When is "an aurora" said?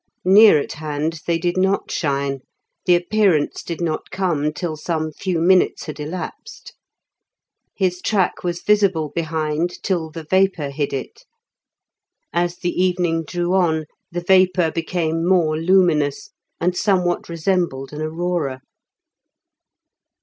17.93-18.61